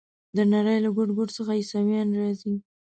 د 0.35 0.37
نړۍ 0.53 0.77
له 0.85 0.89
ګوټ 0.97 1.09
ګوټ 1.17 1.29
څخه 1.37 1.51
عیسویان 1.59 2.09
راځي. 2.19 2.55